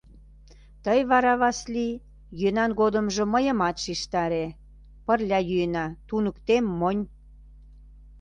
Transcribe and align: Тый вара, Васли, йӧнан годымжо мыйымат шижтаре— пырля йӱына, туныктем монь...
Тый 0.83 0.99
вара, 1.09 1.33
Васли, 1.41 1.89
йӧнан 2.41 2.71
годымжо 2.79 3.23
мыйымат 3.33 3.75
шижтаре— 3.83 4.45
пырля 5.05 5.39
йӱына, 5.49 5.85
туныктем 6.07 6.65
монь... 6.79 7.03